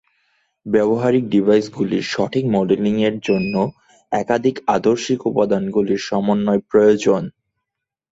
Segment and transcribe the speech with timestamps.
[0.65, 3.53] ব্যবহারিক ডিভাইসগুলির সঠিক মডেলিংয়ের জন্য
[4.11, 7.23] একাধিক আদর্শিক উপাদানগুলির সমন্বয় প্রয়োজন।